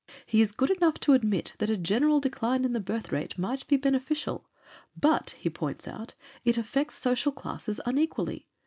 He 0.25 0.41
is 0.41 0.51
good 0.51 0.71
enough 0.71 0.99
to 1.01 1.13
admit 1.13 1.53
that 1.59 1.69
a 1.69 1.77
general 1.77 2.19
decline 2.19 2.65
in 2.65 2.73
the 2.73 2.79
birth 2.79 3.11
rate 3.11 3.37
might 3.37 3.67
be 3.67 3.77
beneficial. 3.77 4.47
But, 4.99 5.35
he 5.37 5.47
points 5.47 5.87
out, 5.87 6.15
it 6.43 6.57
affects 6.57 6.95
social 6.95 7.31
classes 7.31 7.79
unequally. 7.85 8.47